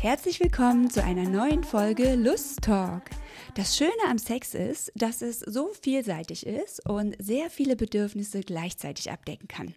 [0.00, 3.02] Herzlich willkommen zu einer neuen Folge Lust Talk.
[3.56, 9.10] Das Schöne am Sex ist, dass es so vielseitig ist und sehr viele Bedürfnisse gleichzeitig
[9.10, 9.74] abdecken kann.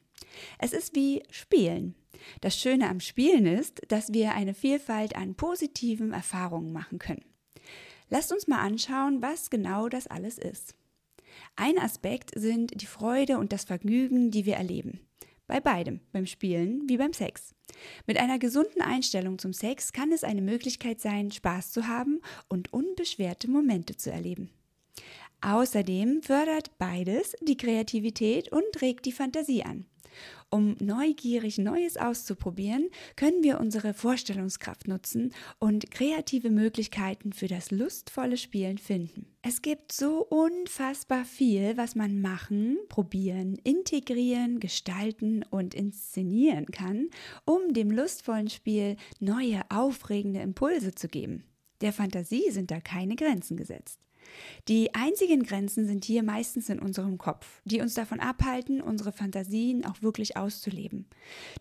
[0.60, 1.96] Es ist wie Spielen.
[2.40, 7.26] Das Schöne am Spielen ist, dass wir eine Vielfalt an positiven Erfahrungen machen können.
[8.12, 10.76] Lasst uns mal anschauen, was genau das alles ist.
[11.56, 15.00] Ein Aspekt sind die Freude und das Vergnügen, die wir erleben.
[15.48, 17.56] Bei beidem, beim Spielen wie beim Sex.
[18.08, 22.74] Mit einer gesunden Einstellung zum Sex kann es eine Möglichkeit sein, Spaß zu haben und
[22.74, 24.50] unbeschwerte Momente zu erleben.
[25.42, 29.86] Außerdem fördert beides die Kreativität und regt die Fantasie an.
[30.54, 38.36] Um neugierig Neues auszuprobieren, können wir unsere Vorstellungskraft nutzen und kreative Möglichkeiten für das lustvolle
[38.36, 39.28] Spielen finden.
[39.42, 47.08] Es gibt so unfassbar viel, was man machen, probieren, integrieren, gestalten und inszenieren kann,
[47.46, 51.46] um dem lustvollen Spiel neue, aufregende Impulse zu geben.
[51.80, 54.00] Der Fantasie sind da keine Grenzen gesetzt.
[54.68, 59.86] Die einzigen Grenzen sind hier meistens in unserem Kopf, die uns davon abhalten, unsere Fantasien
[59.86, 61.06] auch wirklich auszuleben.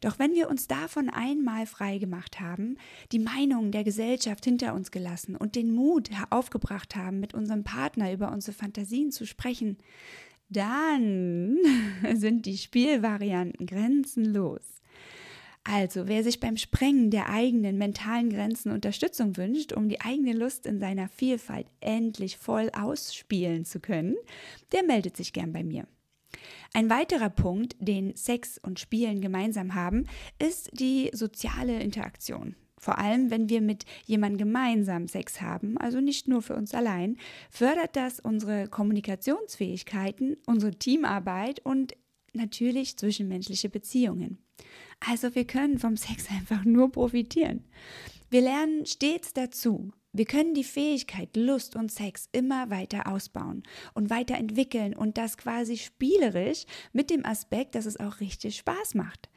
[0.01, 2.77] Doch wenn wir uns davon einmal frei gemacht haben,
[3.13, 8.13] die Meinung der Gesellschaft hinter uns gelassen und den Mut aufgebracht haben, mit unserem Partner
[8.13, 9.79] über unsere Fantasien zu sprechen,
[10.51, 11.57] dann
[12.15, 14.80] sind die Spielvarianten grenzenlos.
[15.65, 20.65] Also, wer sich beim Sprengen der eigenen mentalen Grenzen Unterstützung wünscht, um die eigene Lust
[20.65, 24.17] in seiner Vielfalt endlich voll ausspielen zu können,
[24.73, 25.87] der meldet sich gern bei mir.
[26.73, 30.07] Ein weiterer Punkt, den Sex und Spielen gemeinsam haben,
[30.39, 32.55] ist die soziale Interaktion.
[32.79, 37.19] Vor allem, wenn wir mit jemandem gemeinsam Sex haben, also nicht nur für uns allein,
[37.51, 41.95] fördert das unsere Kommunikationsfähigkeiten, unsere Teamarbeit und
[42.33, 44.39] natürlich zwischenmenschliche Beziehungen.
[45.01, 47.65] Also wir können vom Sex einfach nur profitieren.
[48.29, 49.93] Wir lernen stets dazu.
[50.13, 53.63] Wir können die Fähigkeit Lust und Sex immer weiter ausbauen
[53.95, 59.31] und weiterentwickeln und das quasi spielerisch mit dem Aspekt, dass es auch richtig Spaß macht.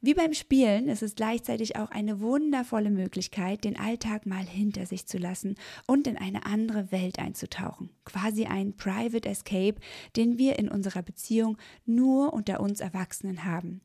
[0.00, 5.06] Wie beim Spielen ist es gleichzeitig auch eine wundervolle Möglichkeit, den Alltag mal hinter sich
[5.06, 5.56] zu lassen
[5.86, 7.90] und in eine andere Welt einzutauchen.
[8.04, 9.76] Quasi ein Private Escape,
[10.14, 11.56] den wir in unserer Beziehung
[11.86, 13.80] nur unter uns Erwachsenen haben.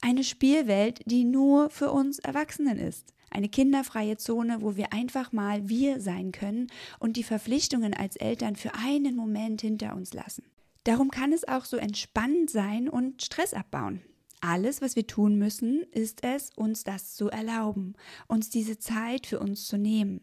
[0.00, 3.12] Eine Spielwelt, die nur für uns Erwachsenen ist.
[3.30, 6.66] Eine kinderfreie Zone, wo wir einfach mal wir sein können
[6.98, 10.44] und die Verpflichtungen als Eltern für einen Moment hinter uns lassen.
[10.84, 14.02] Darum kann es auch so entspannend sein und Stress abbauen.
[14.40, 17.94] Alles, was wir tun müssen, ist es, uns das zu erlauben,
[18.26, 20.20] uns diese Zeit für uns zu nehmen.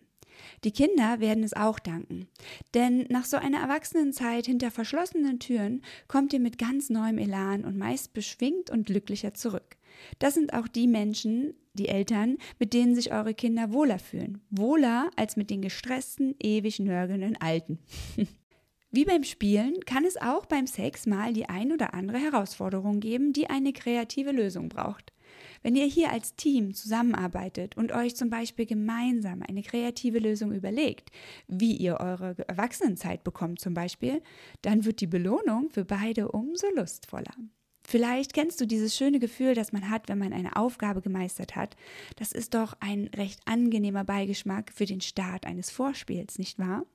[0.64, 2.28] Die Kinder werden es auch danken.
[2.74, 7.78] Denn nach so einer Erwachsenenzeit hinter verschlossenen Türen kommt ihr mit ganz neuem Elan und
[7.78, 9.78] meist beschwingt und glücklicher zurück.
[10.20, 14.42] Das sind auch die Menschen, die Eltern, mit denen sich eure Kinder wohler fühlen.
[14.50, 17.80] Wohler als mit den gestressten, ewig nörgelnden Alten.
[18.92, 23.34] Wie beim Spielen kann es auch beim Sex mal die ein oder andere Herausforderung geben,
[23.34, 25.14] die eine kreative Lösung braucht.
[25.62, 31.10] Wenn ihr hier als Team zusammenarbeitet und euch zum Beispiel gemeinsam eine kreative Lösung überlegt,
[31.48, 34.22] wie ihr eure Erwachsenenzeit bekommt zum Beispiel,
[34.62, 37.34] dann wird die Belohnung für beide umso lustvoller.
[37.90, 41.76] Vielleicht kennst du dieses schöne Gefühl, das man hat, wenn man eine Aufgabe gemeistert hat.
[42.18, 46.86] Das ist doch ein recht angenehmer Beigeschmack für den Start eines Vorspiels, nicht wahr?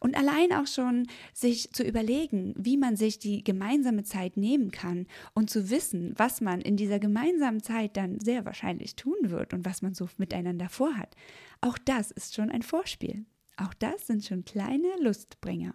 [0.00, 5.06] Und allein auch schon sich zu überlegen, wie man sich die gemeinsame Zeit nehmen kann
[5.34, 9.64] und zu wissen, was man in dieser gemeinsamen Zeit dann sehr wahrscheinlich tun wird und
[9.64, 11.14] was man so miteinander vorhat,
[11.60, 13.24] auch das ist schon ein Vorspiel.
[13.56, 15.74] Auch das sind schon kleine Lustbringer.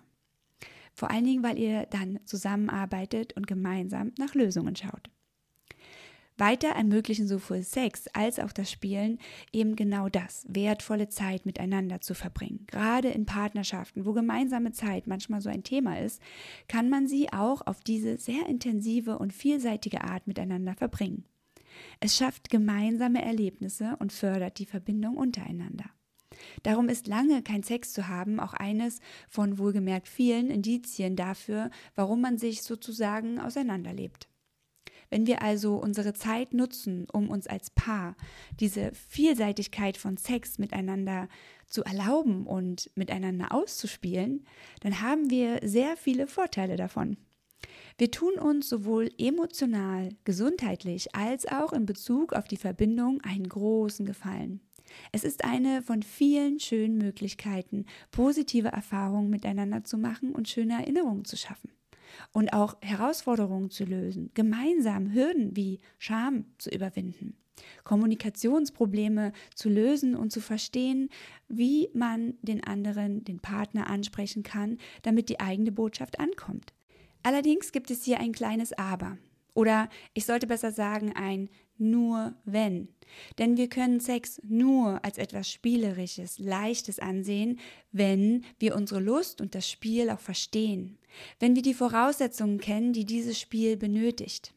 [0.93, 5.11] Vor allen Dingen, weil ihr dann zusammenarbeitet und gemeinsam nach Lösungen schaut.
[6.37, 9.19] Weiter ermöglichen sowohl Sex als auch das Spielen
[9.51, 12.65] eben genau das, wertvolle Zeit miteinander zu verbringen.
[12.67, 16.21] Gerade in Partnerschaften, wo gemeinsame Zeit manchmal so ein Thema ist,
[16.67, 21.25] kann man sie auch auf diese sehr intensive und vielseitige Art miteinander verbringen.
[21.99, 25.85] Es schafft gemeinsame Erlebnisse und fördert die Verbindung untereinander.
[26.63, 32.21] Darum ist lange kein Sex zu haben auch eines von wohlgemerkt vielen Indizien dafür, warum
[32.21, 34.27] man sich sozusagen auseinanderlebt.
[35.09, 38.15] Wenn wir also unsere Zeit nutzen, um uns als Paar
[38.59, 41.29] diese Vielseitigkeit von Sex miteinander
[41.67, 44.45] zu erlauben und miteinander auszuspielen,
[44.81, 47.17] dann haben wir sehr viele Vorteile davon.
[47.97, 54.05] Wir tun uns sowohl emotional, gesundheitlich als auch in Bezug auf die Verbindung einen großen
[54.05, 54.61] Gefallen.
[55.11, 61.25] Es ist eine von vielen schönen Möglichkeiten, positive Erfahrungen miteinander zu machen und schöne Erinnerungen
[61.25, 61.76] zu schaffen
[62.31, 67.37] und auch Herausforderungen zu lösen, gemeinsam Hürden wie Scham zu überwinden,
[67.83, 71.09] Kommunikationsprobleme zu lösen und zu verstehen,
[71.47, 76.73] wie man den anderen, den Partner ansprechen kann, damit die eigene Botschaft ankommt.
[77.23, 79.17] Allerdings gibt es hier ein kleines Aber.
[79.57, 81.49] Oder ich sollte besser sagen, ein
[81.79, 82.89] nur wenn.
[83.39, 87.57] Denn wir können Sex nur als etwas Spielerisches, Leichtes ansehen,
[87.91, 90.99] wenn wir unsere Lust und das Spiel auch verstehen,
[91.39, 94.53] wenn wir die Voraussetzungen kennen, die dieses Spiel benötigt.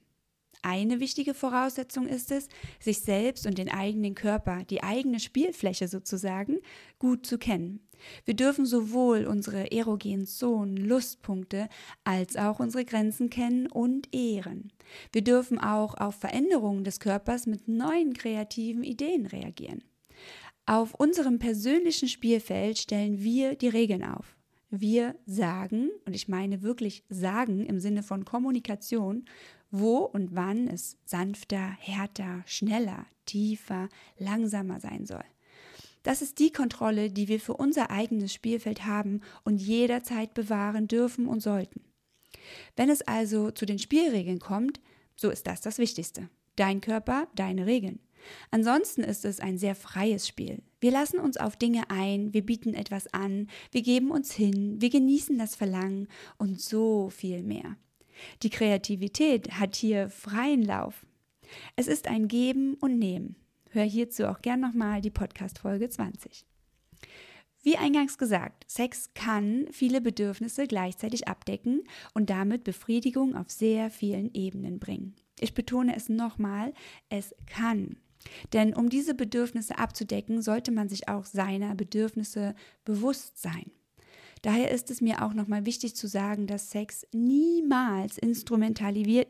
[0.60, 2.48] Eine wichtige Voraussetzung ist es,
[2.78, 6.58] sich selbst und den eigenen Körper, die eigene Spielfläche sozusagen,
[6.98, 7.80] gut zu kennen.
[8.24, 11.68] Wir dürfen sowohl unsere erogenen Zonen, Lustpunkte,
[12.04, 14.72] als auch unsere Grenzen kennen und ehren.
[15.12, 19.84] Wir dürfen auch auf Veränderungen des Körpers mit neuen kreativen Ideen reagieren.
[20.66, 24.36] Auf unserem persönlichen Spielfeld stellen wir die Regeln auf.
[24.70, 29.24] Wir sagen, und ich meine wirklich sagen im Sinne von Kommunikation,
[29.72, 33.88] wo und wann es sanfter, härter, schneller, tiefer,
[34.18, 35.24] langsamer sein soll.
[36.02, 41.26] Das ist die Kontrolle, die wir für unser eigenes Spielfeld haben und jederzeit bewahren dürfen
[41.26, 41.82] und sollten.
[42.76, 44.80] Wenn es also zu den Spielregeln kommt,
[45.14, 46.30] so ist das das Wichtigste.
[46.56, 48.00] Dein Körper, deine Regeln.
[48.50, 50.62] Ansonsten ist es ein sehr freies Spiel.
[50.80, 54.90] Wir lassen uns auf Dinge ein, wir bieten etwas an, wir geben uns hin, wir
[54.90, 56.08] genießen das Verlangen
[56.38, 57.76] und so viel mehr.
[58.42, 61.06] Die Kreativität hat hier freien Lauf.
[61.76, 63.36] Es ist ein Geben und Nehmen.
[63.72, 66.44] Hör hierzu auch gern nochmal die Podcast-Folge 20.
[67.62, 74.34] Wie eingangs gesagt, Sex kann viele Bedürfnisse gleichzeitig abdecken und damit Befriedigung auf sehr vielen
[74.34, 75.14] Ebenen bringen.
[75.38, 76.74] Ich betone es nochmal,
[77.10, 77.96] es kann.
[78.52, 83.70] Denn um diese Bedürfnisse abzudecken, sollte man sich auch seiner Bedürfnisse bewusst sein.
[84.42, 89.28] Daher ist es mir auch nochmal wichtig zu sagen, dass Sex niemals instrumentalisiert,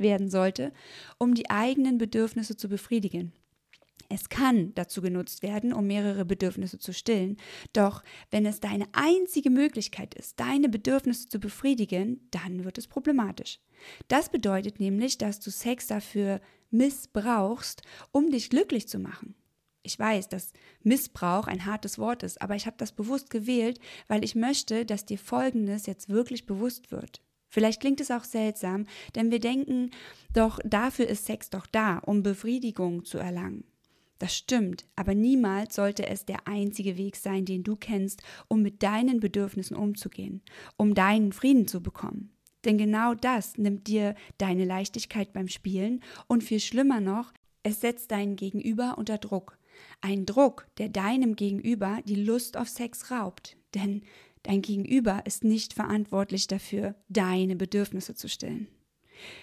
[0.00, 0.72] werden sollte,
[1.18, 3.32] um die eigenen Bedürfnisse zu befriedigen.
[4.10, 7.36] Es kann dazu genutzt werden, um mehrere Bedürfnisse zu stillen.
[7.74, 13.60] Doch wenn es deine einzige Möglichkeit ist, deine Bedürfnisse zu befriedigen, dann wird es problematisch.
[14.08, 16.40] Das bedeutet nämlich, dass du Sex dafür
[16.70, 19.34] missbrauchst, um dich glücklich zu machen.
[19.82, 20.52] Ich weiß, dass
[20.82, 25.06] Missbrauch ein hartes Wort ist, aber ich habe das bewusst gewählt, weil ich möchte, dass
[25.06, 27.22] dir Folgendes jetzt wirklich bewusst wird.
[27.48, 29.90] Vielleicht klingt es auch seltsam, denn wir denken
[30.32, 33.64] doch, dafür ist Sex doch da, um Befriedigung zu erlangen.
[34.18, 38.82] Das stimmt, aber niemals sollte es der einzige Weg sein, den du kennst, um mit
[38.82, 40.42] deinen Bedürfnissen umzugehen,
[40.76, 42.32] um deinen Frieden zu bekommen.
[42.64, 47.32] Denn genau das nimmt dir deine Leichtigkeit beim Spielen und viel schlimmer noch,
[47.62, 49.57] es setzt deinen Gegenüber unter Druck.
[50.00, 53.56] Ein Druck, der deinem Gegenüber die Lust auf Sex raubt.
[53.74, 54.02] Denn
[54.42, 58.68] dein Gegenüber ist nicht verantwortlich dafür, deine Bedürfnisse zu stillen.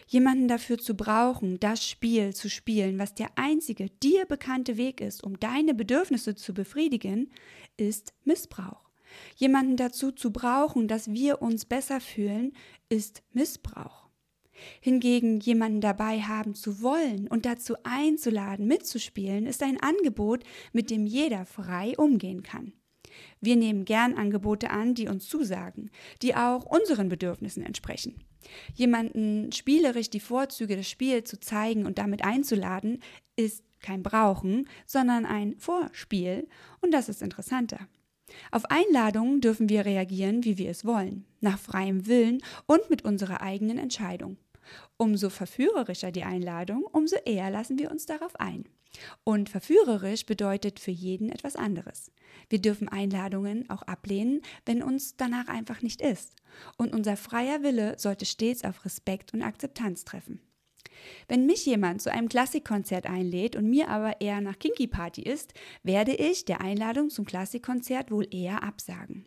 [0.08, 5.24] Jemanden dafür zu brauchen, das Spiel zu spielen, was der einzige dir bekannte Weg ist,
[5.24, 7.32] um deine Bedürfnisse zu befriedigen,
[7.78, 8.90] ist Missbrauch.
[9.36, 12.54] Jemanden dazu zu brauchen, dass wir uns besser fühlen,
[12.90, 14.05] ist Missbrauch.
[14.82, 20.44] Hingegen jemanden dabei haben zu wollen und dazu einzuladen, mitzuspielen, ist ein Angebot,
[20.74, 22.74] mit dem jeder frei umgehen kann.
[23.42, 25.90] Wir nehmen gern Angebote an, die uns zusagen,
[26.22, 28.24] die auch unseren Bedürfnissen entsprechen.
[28.74, 33.02] Jemanden spielerisch die Vorzüge des Spiels zu zeigen und damit einzuladen,
[33.36, 36.48] ist kein Brauchen, sondern ein Vorspiel
[36.82, 37.88] und das ist interessanter.
[38.52, 43.42] Auf Einladungen dürfen wir reagieren, wie wir es wollen, nach freiem Willen und mit unserer
[43.42, 44.38] eigenen Entscheidung.
[44.98, 48.66] Umso verführerischer die Einladung, umso eher lassen wir uns darauf ein.
[49.24, 52.12] Und verführerisch bedeutet für jeden etwas anderes.
[52.50, 56.36] Wir dürfen Einladungen auch ablehnen, wenn uns danach einfach nicht ist.
[56.78, 60.40] Und unser freier Wille sollte stets auf Respekt und Akzeptanz treffen.
[61.28, 65.54] Wenn mich jemand zu einem Klassikkonzert einlädt und mir aber eher nach Kinky Party ist,
[65.84, 69.26] werde ich der Einladung zum Klassikkonzert wohl eher absagen.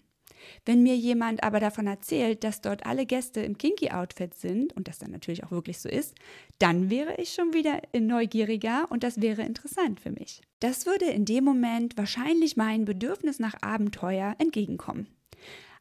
[0.64, 4.98] Wenn mir jemand aber davon erzählt, dass dort alle Gäste im Kinky-Outfit sind und das
[4.98, 6.14] dann natürlich auch wirklich so ist,
[6.58, 10.42] dann wäre ich schon wieder neugieriger und das wäre interessant für mich.
[10.60, 15.08] Das würde in dem Moment wahrscheinlich mein Bedürfnis nach Abenteuer entgegenkommen.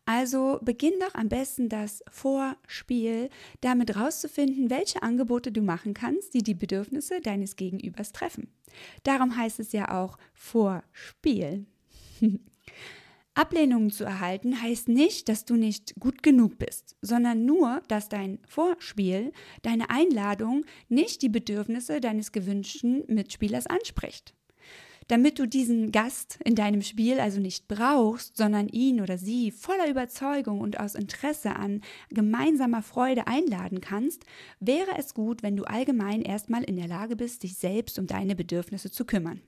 [0.08, 6.44] Also beginn doch am besten das Vorspiel, damit rauszufinden, welche Angebote du machen kannst, die
[6.44, 8.48] die Bedürfnisse deines Gegenübers treffen.
[9.04, 11.66] Darum heißt es ja auch Vorspiel.
[13.34, 18.40] Ablehnungen zu erhalten heißt nicht, dass du nicht gut genug bist, sondern nur, dass dein
[18.48, 24.34] Vorspiel, deine Einladung nicht die Bedürfnisse deines gewünschten Mitspielers anspricht.
[25.08, 29.90] Damit du diesen Gast in deinem Spiel also nicht brauchst, sondern ihn oder sie voller
[29.90, 34.26] Überzeugung und aus Interesse an gemeinsamer Freude einladen kannst,
[34.60, 38.36] wäre es gut, wenn du allgemein erstmal in der Lage bist, dich selbst um deine
[38.36, 39.42] Bedürfnisse zu kümmern.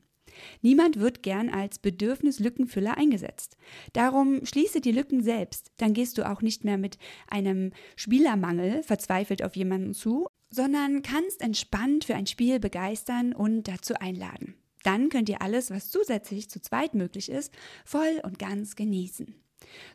[0.61, 3.57] Niemand wird gern als Bedürfnislückenfüller eingesetzt.
[3.91, 6.97] Darum schließe die Lücken selbst, dann gehst du auch nicht mehr mit
[7.27, 13.95] einem Spielermangel verzweifelt auf jemanden zu, sondern kannst entspannt für ein Spiel begeistern und dazu
[13.95, 14.55] einladen.
[14.83, 17.53] Dann könnt ihr alles, was zusätzlich zu zweit möglich ist,
[17.85, 19.35] voll und ganz genießen.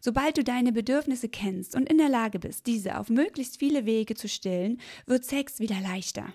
[0.01, 4.15] Sobald du deine Bedürfnisse kennst und in der Lage bist, diese auf möglichst viele Wege
[4.15, 6.33] zu stillen, wird Sex wieder leichter.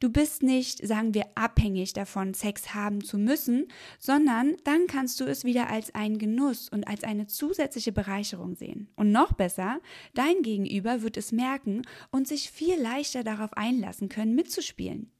[0.00, 3.68] Du bist nicht, sagen wir, abhängig davon, Sex haben zu müssen,
[3.98, 8.88] sondern dann kannst du es wieder als einen Genuss und als eine zusätzliche Bereicherung sehen.
[8.96, 9.80] Und noch besser,
[10.14, 15.12] dein Gegenüber wird es merken und sich viel leichter darauf einlassen können, mitzuspielen.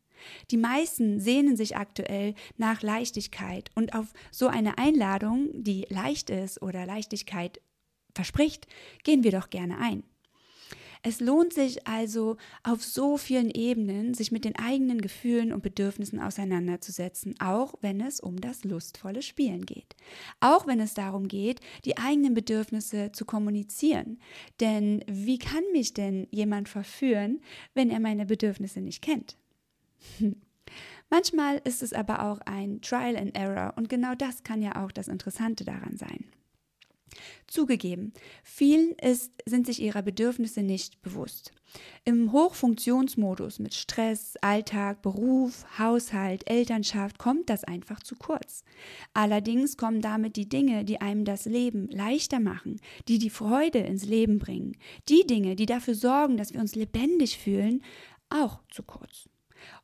[0.50, 6.62] Die meisten sehnen sich aktuell nach Leichtigkeit und auf so eine Einladung, die leicht ist
[6.62, 7.60] oder Leichtigkeit
[8.14, 8.66] verspricht,
[9.04, 10.02] gehen wir doch gerne ein.
[11.02, 16.20] Es lohnt sich also auf so vielen Ebenen, sich mit den eigenen Gefühlen und Bedürfnissen
[16.20, 19.94] auseinanderzusetzen, auch wenn es um das lustvolle Spielen geht.
[20.40, 24.18] Auch wenn es darum geht, die eigenen Bedürfnisse zu kommunizieren.
[24.60, 27.40] Denn wie kann mich denn jemand verführen,
[27.74, 29.36] wenn er meine Bedürfnisse nicht kennt?
[31.10, 34.92] Manchmal ist es aber auch ein Trial and Error und genau das kann ja auch
[34.92, 36.26] das Interessante daran sein.
[37.46, 38.12] Zugegeben,
[38.42, 41.52] vielen ist, sind sich ihrer Bedürfnisse nicht bewusst.
[42.04, 48.64] Im Hochfunktionsmodus mit Stress, Alltag, Beruf, Haushalt, Elternschaft kommt das einfach zu kurz.
[49.14, 54.04] Allerdings kommen damit die Dinge, die einem das Leben leichter machen, die die Freude ins
[54.04, 54.76] Leben bringen,
[55.08, 57.82] die Dinge, die dafür sorgen, dass wir uns lebendig fühlen,
[58.30, 59.28] auch zu kurz.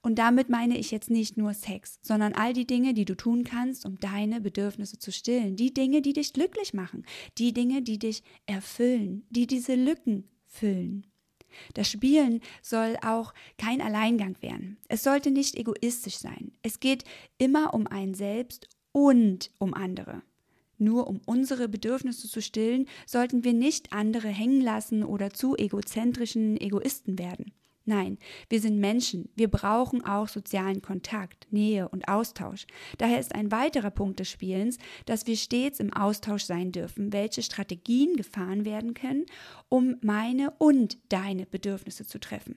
[0.03, 3.45] Und damit meine ich jetzt nicht nur Sex, sondern all die Dinge, die du tun
[3.45, 5.57] kannst, um deine Bedürfnisse zu stillen.
[5.57, 7.05] Die Dinge, die dich glücklich machen.
[7.39, 11.07] Die Dinge, die dich erfüllen, die diese Lücken füllen.
[11.75, 14.79] Das Spielen soll auch kein Alleingang werden.
[14.89, 16.53] Es sollte nicht egoistisch sein.
[16.63, 17.05] Es geht
[17.39, 20.23] immer um einen selbst und um andere.
[20.79, 26.61] Nur um unsere Bedürfnisse zu stillen, sollten wir nicht andere hängen lassen oder zu egozentrischen
[26.61, 27.53] Egoisten werden.
[27.87, 29.29] Nein, wir sind Menschen.
[29.37, 32.67] Wir brauchen auch sozialen Kontakt, Nähe und Austausch.
[32.97, 37.43] Daher ist ein weiterer Punkt des Spielens, dass wir stets im Austausch sein dürfen, welche
[37.43, 39.27] Strategien gefahren werden können,
[39.69, 42.57] um meine und deine Bedürfnisse zu treffen.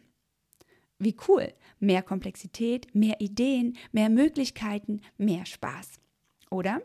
[0.98, 1.54] Wie cool!
[1.80, 6.00] Mehr Komplexität, mehr Ideen, mehr Möglichkeiten, mehr Spaß.
[6.50, 6.82] Oder?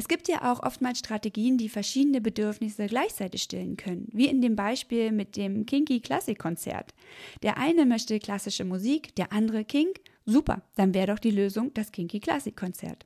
[0.00, 4.56] Es gibt ja auch oftmals Strategien, die verschiedene Bedürfnisse gleichzeitig stillen können, wie in dem
[4.56, 6.94] Beispiel mit dem Kinky Klassikkonzert.
[7.42, 10.00] Der eine möchte klassische Musik, der andere Kink.
[10.24, 13.04] Super, dann wäre doch die Lösung das Kinky Klassikkonzert.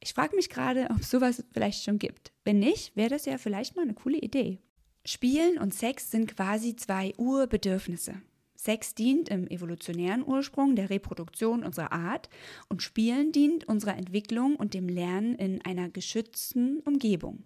[0.00, 2.32] Ich frage mich gerade, ob sowas vielleicht schon gibt.
[2.42, 4.58] Wenn nicht, wäre das ja vielleicht mal eine coole Idee.
[5.04, 8.14] Spielen und Sex sind quasi zwei Urbedürfnisse.
[8.60, 12.28] Sex dient im evolutionären Ursprung der Reproduktion unserer Art
[12.68, 17.44] und Spielen dient unserer Entwicklung und dem Lernen in einer geschützten Umgebung.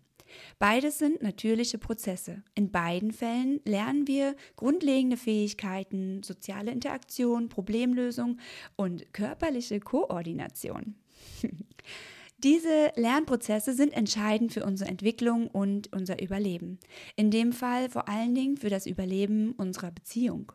[0.59, 2.43] Beides sind natürliche Prozesse.
[2.55, 8.39] In beiden Fällen lernen wir grundlegende Fähigkeiten, soziale Interaktion, Problemlösung
[8.77, 10.95] und körperliche Koordination.
[12.39, 16.81] Diese Lernprozesse sind entscheidend für unsere Entwicklung und unser Überleben.
[17.17, 20.53] In dem Fall vor allen Dingen für das Überleben unserer Beziehung.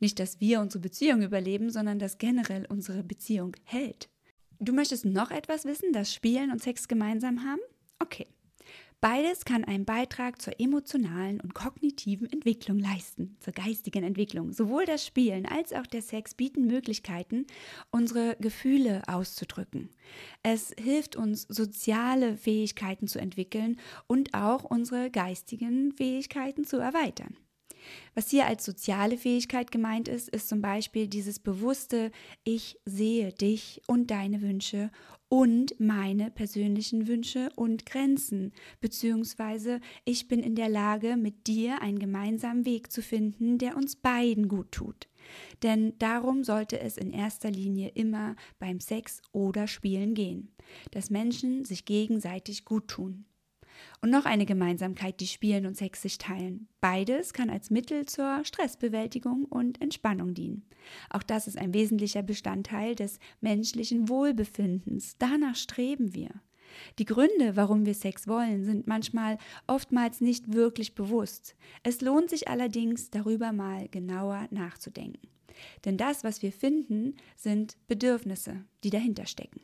[0.00, 4.08] Nicht, dass wir unsere Beziehung überleben, sondern dass generell unsere Beziehung hält.
[4.58, 7.60] Du möchtest noch etwas wissen, das Spielen und Sex gemeinsam haben?
[7.98, 8.26] Okay.
[9.02, 14.52] Beides kann einen Beitrag zur emotionalen und kognitiven Entwicklung leisten, zur geistigen Entwicklung.
[14.52, 17.46] Sowohl das Spielen als auch der Sex bieten Möglichkeiten,
[17.90, 19.90] unsere Gefühle auszudrücken.
[20.42, 27.36] Es hilft uns, soziale Fähigkeiten zu entwickeln und auch unsere geistigen Fähigkeiten zu erweitern.
[28.14, 32.10] Was hier als soziale Fähigkeit gemeint ist, ist zum Beispiel dieses bewusste
[32.44, 34.90] Ich sehe dich und deine Wünsche
[35.28, 41.98] und meine persönlichen Wünsche und Grenzen, beziehungsweise ich bin in der Lage, mit dir einen
[41.98, 45.08] gemeinsamen Weg zu finden, der uns beiden gut tut.
[45.62, 50.54] Denn darum sollte es in erster Linie immer beim Sex oder Spielen gehen,
[50.92, 53.24] dass Menschen sich gegenseitig gut tun.
[54.02, 56.68] Und noch eine Gemeinsamkeit, die Spielen und Sex sich teilen.
[56.80, 60.64] Beides kann als Mittel zur Stressbewältigung und Entspannung dienen.
[61.10, 65.16] Auch das ist ein wesentlicher Bestandteil des menschlichen Wohlbefindens.
[65.18, 66.30] Danach streben wir.
[66.98, 71.56] Die Gründe, warum wir Sex wollen, sind manchmal oftmals nicht wirklich bewusst.
[71.82, 75.28] Es lohnt sich allerdings, darüber mal genauer nachzudenken.
[75.84, 79.60] Denn das, was wir finden, sind Bedürfnisse, die dahinter stecken.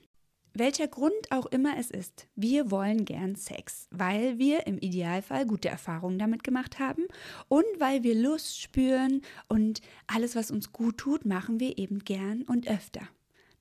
[0.55, 5.69] Welcher Grund auch immer es ist, wir wollen gern Sex, weil wir im Idealfall gute
[5.69, 7.05] Erfahrungen damit gemacht haben
[7.49, 12.43] und weil wir Lust spüren und alles, was uns gut tut, machen wir eben gern
[12.43, 13.03] und öfter.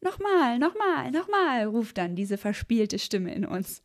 [0.01, 3.83] Nochmal, nochmal, nochmal, ruft dann diese verspielte Stimme in uns.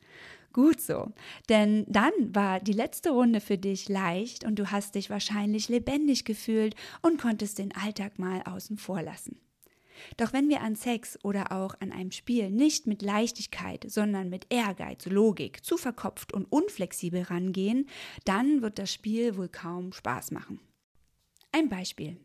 [0.52, 1.12] Gut so,
[1.50, 6.24] denn dann war die letzte Runde für dich leicht und du hast dich wahrscheinlich lebendig
[6.24, 9.38] gefühlt und konntest den Alltag mal außen vor lassen.
[10.16, 14.46] Doch wenn wir an Sex oder auch an einem Spiel nicht mit Leichtigkeit, sondern mit
[14.50, 17.88] Ehrgeiz, Logik, zu verkopft und unflexibel rangehen,
[18.24, 20.60] dann wird das Spiel wohl kaum Spaß machen.
[21.52, 22.18] Ein Beispiel.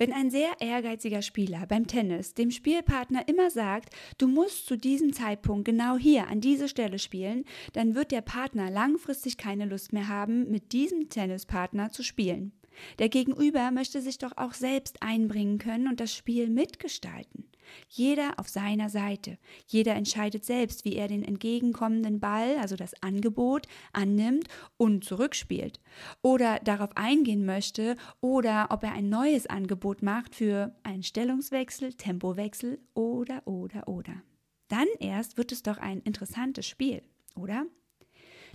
[0.00, 5.12] Wenn ein sehr ehrgeiziger Spieler beim Tennis dem Spielpartner immer sagt, du musst zu diesem
[5.12, 10.08] Zeitpunkt genau hier an diese Stelle spielen, dann wird der Partner langfristig keine Lust mehr
[10.08, 12.52] haben, mit diesem Tennispartner zu spielen.
[12.98, 17.50] Der Gegenüber möchte sich doch auch selbst einbringen können und das Spiel mitgestalten.
[17.88, 19.38] Jeder auf seiner Seite.
[19.66, 25.80] Jeder entscheidet selbst, wie er den entgegenkommenden Ball, also das Angebot, annimmt und zurückspielt.
[26.22, 32.80] Oder darauf eingehen möchte oder ob er ein neues Angebot macht für einen Stellungswechsel, Tempowechsel
[32.94, 34.22] oder, oder, oder.
[34.68, 37.02] Dann erst wird es doch ein interessantes Spiel,
[37.34, 37.66] oder?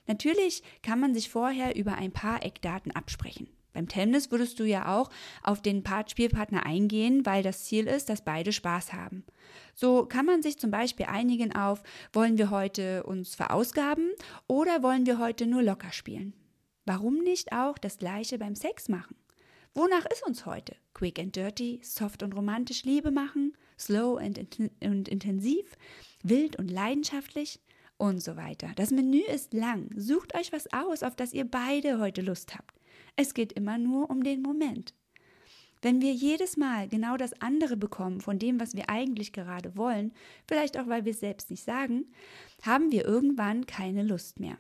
[0.08, 3.50] Natürlich kann man sich vorher über ein paar Eckdaten absprechen.
[3.76, 5.10] Beim Tennis würdest du ja auch
[5.44, 9.24] auf den Part Spielpartner eingehen, weil das Ziel ist, dass beide Spaß haben.
[9.76, 14.10] So kann man sich zum Beispiel einigen auf, wollen wir heute uns verausgaben
[14.48, 16.34] oder wollen wir heute nur locker spielen?
[16.86, 19.16] Warum nicht auch das gleiche beim Sex machen?
[19.74, 20.76] Wonach ist uns heute?
[20.94, 24.40] Quick and dirty, soft und romantisch Liebe machen, slow und,
[24.82, 25.66] und intensiv,
[26.24, 27.60] wild und leidenschaftlich
[27.98, 28.72] und so weiter.
[28.78, 29.90] Das Menü ist lang.
[29.98, 32.80] Sucht euch was aus, auf das ihr beide heute Lust habt.
[33.16, 34.94] Es geht immer nur um den Moment.
[35.82, 40.14] Wenn wir jedes Mal genau das andere bekommen von dem, was wir eigentlich gerade wollen,
[40.48, 42.06] vielleicht auch weil wir es selbst nicht sagen,
[42.64, 44.58] haben wir irgendwann keine Lust mehr.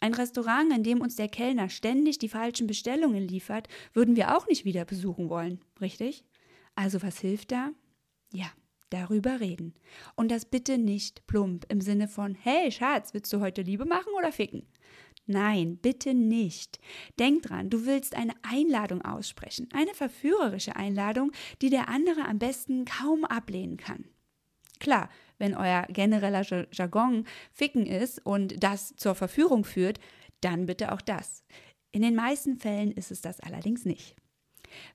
[0.00, 4.46] Ein Restaurant, in dem uns der Kellner ständig die falschen Bestellungen liefert, würden wir auch
[4.46, 6.24] nicht wieder besuchen wollen, richtig?
[6.74, 7.70] Also was hilft da?
[8.32, 8.50] Ja,
[8.90, 9.74] darüber reden.
[10.16, 14.12] Und das bitte nicht plump im Sinne von, hey Schatz, willst du heute Liebe machen
[14.18, 14.66] oder ficken?
[15.26, 16.78] Nein, bitte nicht.
[17.18, 22.84] Denk dran, du willst eine Einladung aussprechen, eine verführerische Einladung, die der andere am besten
[22.84, 24.04] kaum ablehnen kann.
[24.80, 25.08] Klar,
[25.38, 30.00] wenn euer genereller Jargon Ficken ist und das zur Verführung führt,
[30.40, 31.44] dann bitte auch das.
[31.92, 34.16] In den meisten Fällen ist es das allerdings nicht.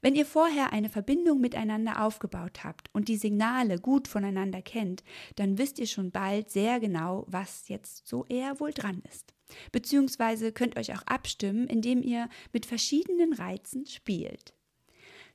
[0.02, 5.04] Wenn ihr vorher eine Verbindung miteinander aufgebaut habt und die Signale gut voneinander kennt,
[5.36, 9.34] dann wisst ihr schon bald sehr genau, was jetzt so eher wohl dran ist.
[9.72, 14.54] Beziehungsweise könnt euch auch abstimmen, indem ihr mit verschiedenen Reizen spielt.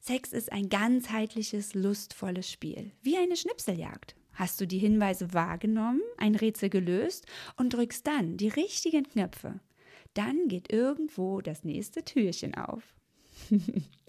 [0.00, 4.16] Sex ist ein ganzheitliches, lustvolles Spiel, wie eine Schnipseljagd.
[4.35, 7.26] Hast du die Hinweise wahrgenommen, ein Rätsel gelöst
[7.57, 9.61] und drückst dann die richtigen Knöpfe,
[10.14, 12.83] dann geht irgendwo das nächste Türchen auf.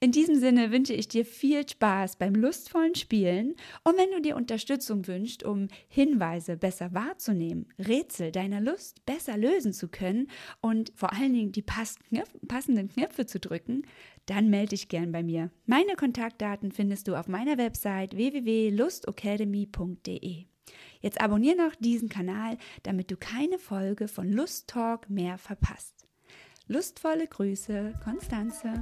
[0.00, 3.54] In diesem Sinne wünsche ich dir viel Spaß beim lustvollen Spielen
[3.84, 9.72] und wenn du dir Unterstützung wünschst, um Hinweise besser wahrzunehmen, Rätsel deiner Lust besser lösen
[9.72, 10.28] zu können
[10.60, 13.82] und vor allen Dingen die passenden Knöpfe zu drücken,
[14.26, 15.50] dann melde dich gern bei mir.
[15.66, 20.44] Meine Kontaktdaten findest du auf meiner Website www.lustacademy.de.
[21.00, 26.03] Jetzt abonniere noch diesen Kanal, damit du keine Folge von Lust Talk mehr verpasst.
[26.66, 28.72] Lustvolle Grüße, Konstanze.